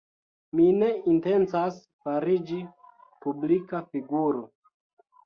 Mi 0.59 0.63
ne 0.83 0.87
intencas 1.11 1.77
fariĝi 2.05 2.57
publika 3.27 3.83
figuro. 3.93 4.43